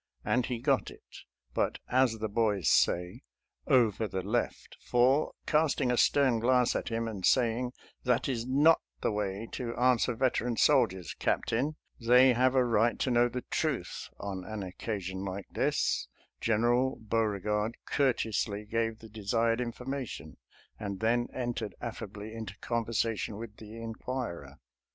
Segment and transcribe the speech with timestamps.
[0.25, 1.17] And he got it,
[1.53, 3.21] but as the boys say,"
[3.67, 8.81] over the left"; for, casting a stern glance at him and saying," That is not
[9.01, 14.09] the way to answer veteran soldiers, Captain; they have a right to know the truth
[14.19, 19.61] on an occasion like TEXANS IN VIRGINIA 253 this," General Beauregard courteously gave the desired
[19.61, 20.37] information,
[20.79, 24.57] and then entered affably into conversation with the inquirer.